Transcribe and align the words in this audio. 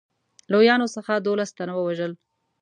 لویانو 0.51 0.87
څخه 0.95 1.11
دوولس 1.25 1.51
تنه 1.57 1.73
ووژل. 1.75 2.11